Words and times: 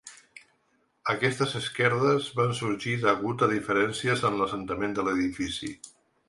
Aquestes 1.11 1.51
esquerdes 1.59 2.29
van 2.39 2.55
sorgir 2.61 2.95
degut 3.03 3.45
a 3.47 3.51
diferencies 3.53 4.25
en 4.31 4.41
l’assentament 4.41 4.97
de 4.99 5.07
l’edifici. 5.11 5.71